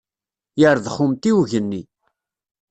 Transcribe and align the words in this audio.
Yerdex 0.59 0.97
umtiweg-nni. 1.03 1.81